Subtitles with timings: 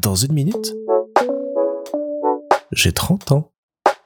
[0.00, 0.74] Dans une minute,
[2.72, 3.52] j'ai 30 ans.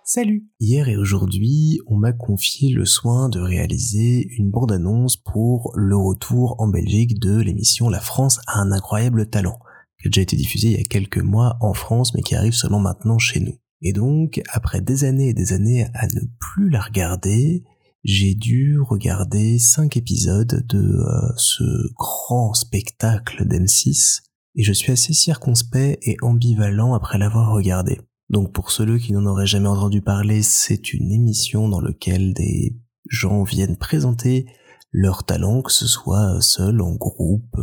[0.04, 5.96] Salut Hier et aujourd'hui, on m'a confié le soin de réaliser une bande-annonce pour le
[5.96, 9.59] retour en Belgique de l'émission La France a un incroyable talent,
[10.00, 12.55] qui a déjà été diffusée il y a quelques mois en France, mais qui arrive
[12.55, 13.57] seulement maintenant chez nous.
[13.83, 17.65] Et donc, après des années et des années à ne plus la regarder,
[18.05, 24.23] j'ai dû regarder cinq épisodes de euh, ce grand spectacle d'M6
[24.55, 28.01] et je suis assez circonspect et ambivalent après l'avoir regardé.
[28.30, 32.77] Donc pour ceux qui n'en auraient jamais entendu parler, c'est une émission dans laquelle des
[33.09, 34.47] gens viennent présenter
[34.91, 37.56] leur talent, que ce soit seul, en groupe,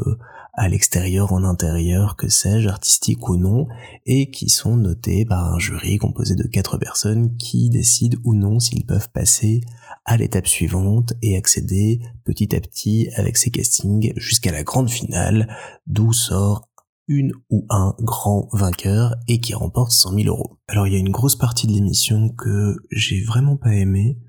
[0.54, 3.68] à l'extérieur, en intérieur, que sais-je, artistique ou non,
[4.06, 8.60] et qui sont notés par un jury composé de quatre personnes qui décident ou non
[8.60, 9.62] s'ils peuvent passer
[10.06, 15.56] à l'étape suivante et accéder petit à petit avec ces castings jusqu'à la grande finale,
[15.88, 16.69] d'où sort
[17.10, 20.60] une ou un grand vainqueur et qui remporte 100 000 euros.
[20.68, 24.20] Alors il y a une grosse partie de l'émission que j'ai vraiment pas aimé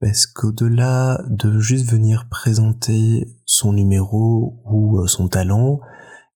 [0.00, 5.80] parce qu'au-delà de juste venir présenter son numéro ou euh, son talent,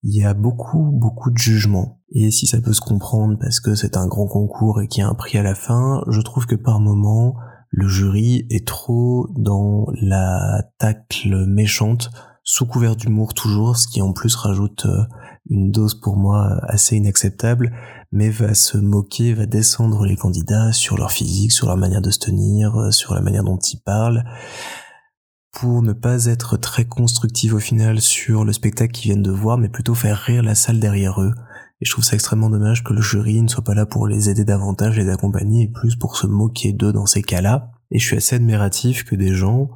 [0.02, 2.00] il y a beaucoup beaucoup de jugement.
[2.10, 5.04] Et si ça peut se comprendre parce que c'est un grand concours et qu'il y
[5.04, 7.36] a un prix à la fin, je trouve que par moment
[7.70, 12.10] le jury est trop dans la tacle méchante
[12.44, 15.02] sous couvert d'humour toujours, ce qui en plus rajoute euh,
[15.50, 17.72] une dose pour moi assez inacceptable,
[18.12, 22.10] mais va se moquer, va descendre les candidats sur leur physique, sur leur manière de
[22.10, 24.24] se tenir, euh, sur la manière dont ils parlent,
[25.52, 29.58] pour ne pas être très constructif au final sur le spectacle qu'ils viennent de voir,
[29.58, 31.32] mais plutôt faire rire la salle derrière eux.
[31.80, 34.30] Et je trouve ça extrêmement dommage que le jury ne soit pas là pour les
[34.30, 37.70] aider davantage, les accompagner, et plus pour se moquer d'eux dans ces cas-là.
[37.90, 39.70] Et je suis assez admiratif que des gens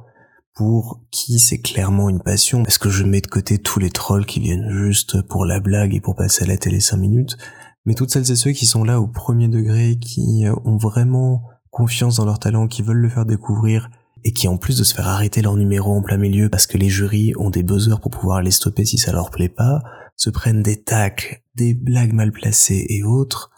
[0.55, 4.25] pour qui c'est clairement une passion, parce que je mets de côté tous les trolls
[4.25, 7.37] qui viennent juste pour la blague et pour passer à la télé 5 minutes,
[7.85, 11.43] mais toutes celles et ceux qui sont là au premier degré, qui euh, ont vraiment
[11.71, 13.89] confiance dans leur talent, qui veulent le faire découvrir,
[14.23, 16.77] et qui en plus de se faire arrêter leur numéro en plein milieu parce que
[16.77, 19.81] les jurys ont des buzzers pour pouvoir les stopper si ça leur plaît pas,
[20.15, 23.51] se prennent des tacles, des blagues mal placées et autres,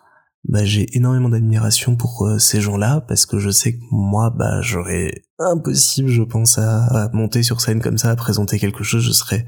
[0.46, 4.62] bah, j'ai énormément d'admiration pour euh, ces gens-là parce que je sais que moi bah
[4.62, 9.04] j'aurais impossible je pense à, monter sur scène comme ça présenter quelque chose.
[9.04, 9.46] Je serais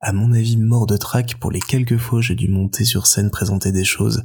[0.00, 1.36] à mon avis mort de trac.
[1.38, 4.24] Pour les quelques fois j'ai dû monter sur scène présenter des choses.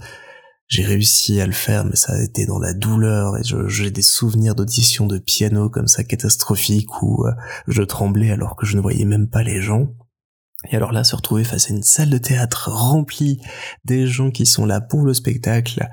[0.68, 4.02] J'ai réussi à le faire mais ça a été dans la douleur et j'ai des
[4.02, 7.32] souvenirs d'audition de piano comme ça catastrophiques où euh,
[7.68, 9.90] je tremblais alors que je ne voyais même pas les gens
[10.70, 13.40] et alors là, se retrouver face à une salle de théâtre remplie
[13.86, 15.88] des gens qui sont là pour le spectacle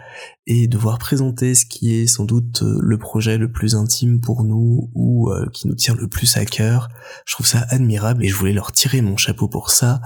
[0.47, 4.45] et devoir présenter ce qui est sans doute euh, le projet le plus intime pour
[4.45, 6.89] nous ou euh, qui nous tient le plus à cœur,
[7.25, 10.01] je trouve ça admirable et je voulais leur tirer mon chapeau pour ça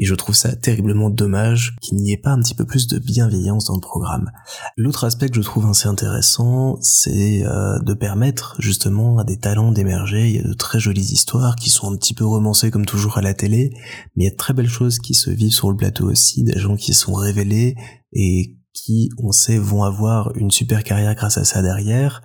[0.00, 2.98] et je trouve ça terriblement dommage qu'il n'y ait pas un petit peu plus de
[2.98, 4.30] bienveillance dans le programme.
[4.78, 9.72] L'autre aspect que je trouve assez intéressant, c'est euh, de permettre justement à des talents
[9.72, 10.30] d'émerger.
[10.30, 13.18] Il y a de très jolies histoires qui sont un petit peu romancées comme toujours
[13.18, 13.72] à la télé,
[14.16, 16.44] mais il y a de très belles choses qui se vivent sur le plateau aussi,
[16.44, 17.76] des gens qui sont révélés
[18.14, 22.22] et qui, on sait, vont avoir une super carrière grâce à ça derrière.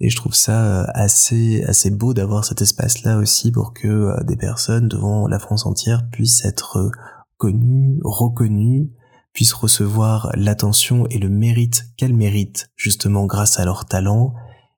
[0.00, 4.24] Et je trouve ça euh, assez assez beau d'avoir cet espace-là aussi pour que euh,
[4.24, 6.90] des personnes devant la France entière puissent être euh,
[7.36, 8.90] connues, reconnues,
[9.34, 14.32] puissent recevoir l'attention et le mérite qu'elles méritent justement grâce à leur talent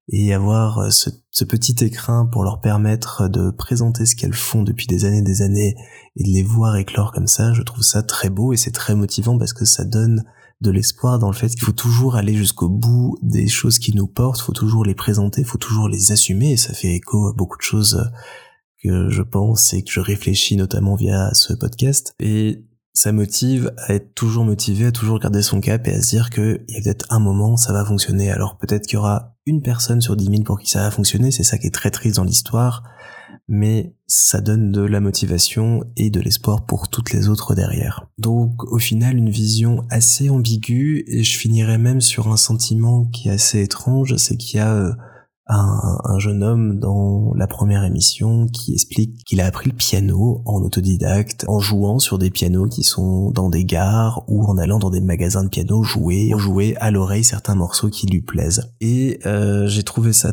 [0.08, 4.88] et avoir ce, ce, petit écrin pour leur permettre de présenter ce qu'elles font depuis
[4.88, 5.76] des années et des années
[6.16, 8.96] et de les voir éclore comme ça, je trouve ça très beau et c'est très
[8.96, 10.24] motivant parce que ça donne
[10.62, 14.06] de l'espoir dans le fait qu'il faut toujours aller jusqu'au bout des choses qui nous
[14.06, 17.58] portent, faut toujours les présenter, faut toujours les assumer, et ça fait écho à beaucoup
[17.58, 18.10] de choses
[18.82, 22.14] que je pense et que je réfléchis notamment via ce podcast.
[22.20, 22.64] Et
[22.94, 26.30] ça motive à être toujours motivé, à toujours garder son cap et à se dire
[26.30, 28.30] que il y a peut-être un moment ça va fonctionner.
[28.30, 31.30] Alors peut-être qu'il y aura une personne sur dix mille pour qui ça va fonctionner,
[31.30, 32.82] c'est ça qui est très triste dans l'histoire
[33.52, 38.06] mais ça donne de la motivation et de l'espoir pour toutes les autres derrière.
[38.16, 43.28] Donc au final une vision assez ambiguë et je finirai même sur un sentiment qui
[43.28, 44.92] est assez étrange, c'est qu'il y a euh,
[45.48, 50.40] un, un, jeune homme dans la première émission qui explique qu'il a appris le piano
[50.46, 54.78] en autodidacte, en jouant sur des pianos qui sont dans des gares ou en allant
[54.78, 58.72] dans des magasins de piano jouer, jouer à l'oreille certains morceaux qui lui plaisent.
[58.80, 60.32] Et euh, j'ai trouvé ça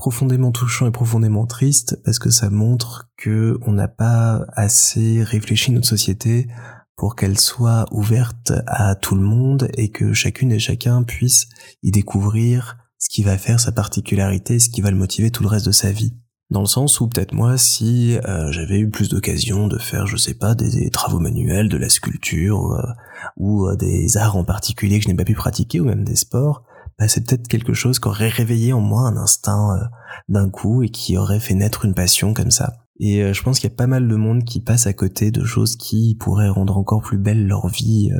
[0.00, 5.72] profondément touchant et profondément triste parce que ça montre que on n'a pas assez réfléchi
[5.72, 6.48] notre société
[6.96, 11.48] pour qu'elle soit ouverte à tout le monde et que chacune et chacun puisse
[11.82, 15.50] y découvrir ce qui va faire sa particularité, ce qui va le motiver tout le
[15.50, 16.14] reste de sa vie.
[16.48, 20.16] dans le sens où peut-être moi, si euh, j'avais eu plus d'occasion de faire, je
[20.16, 22.82] sais pas, des, travaux manuels, de la sculpture euh,
[23.36, 26.16] ou euh, des arts en particulier que je n'ai pas pu pratiquer ou même des
[26.16, 26.64] sports,
[27.00, 29.90] bah, c'est peut-être quelque chose qui aurait réveillé en moi un instinct
[30.28, 32.74] d'un coup et qui aurait fait naître une passion comme ça.
[33.00, 35.42] Et je pense qu'il y a pas mal de monde qui passe à côté de
[35.42, 38.10] choses qui pourraient rendre encore plus belle leur vie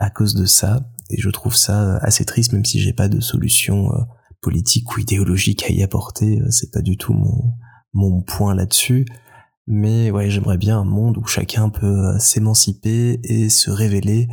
[0.00, 0.80] à cause de ça.
[1.10, 3.90] Et je trouve ça assez triste, même si j'ai pas de solution
[4.40, 7.54] politique ou idéologique à y apporter, euh, c'est pas du tout mon,
[7.92, 9.06] mon point là-dessus.
[9.66, 14.28] Mais ouais, j'aimerais bien un monde où chacun peut euh, s'émanciper et se révéler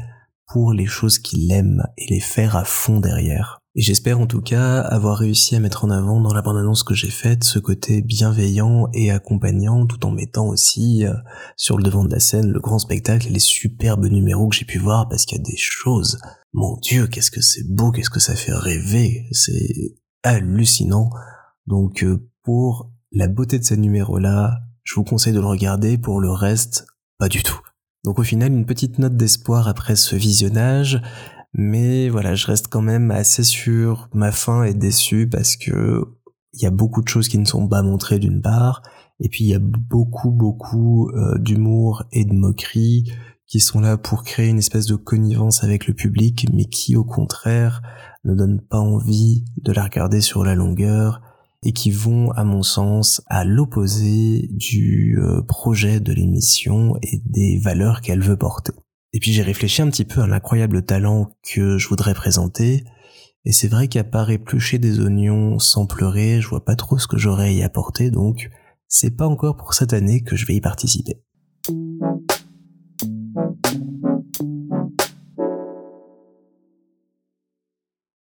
[0.48, 3.60] pour les choses qu'il aime et les faire à fond derrière.
[3.77, 6.94] Et j'espère en tout cas avoir réussi à mettre en avant dans la bande-annonce que
[6.94, 11.13] j'ai faite ce côté bienveillant et accompagnant tout en mettant aussi euh,
[11.57, 14.63] sur le devant de la scène le grand spectacle et les superbes numéros que j'ai
[14.63, 16.19] pu voir parce qu'il y a des choses.
[16.54, 21.10] Mon dieu, qu'est-ce que c'est beau, qu'est-ce que ça fait rêver, c'est hallucinant.
[21.68, 26.22] Donc euh, pour la beauté de ces numéros-là, je vous conseille de le regarder, pour
[26.22, 26.88] le reste,
[27.18, 27.60] pas du tout.
[28.06, 31.01] Donc au final, une petite note d'espoir après ce visionnage,
[31.57, 36.04] mais voilà, je reste quand même assez sur ma fin et déçu parce que
[36.54, 38.81] il y a beaucoup de choses qui ne sont pas montrées d'une part,
[39.19, 43.12] et puis il y a beaucoup beaucoup euh, d'humour et de moquerie
[43.48, 47.06] qui sont là pour créer une espèce de connivence avec le public, mais qui au
[47.06, 47.81] contraire
[48.25, 51.22] ne donnent pas envie de la regarder sur la longueur
[51.63, 57.60] et qui vont, à mon sens, à l'opposé du euh, projet de l'émission et des
[57.63, 58.74] valeurs qu'elle veut porter.
[59.15, 62.83] Et puis j'ai réfléchi un petit peu à l'incroyable talent que je voudrais présenter,
[63.45, 67.07] et c'est vrai qu'à part éplucher des oignons sans pleurer, je vois pas trop ce
[67.07, 68.50] que j'aurais à y apporter, donc
[68.89, 71.21] c'est pas encore pour cette année que je vais y participer.